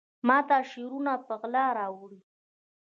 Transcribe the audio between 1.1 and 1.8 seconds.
په غلا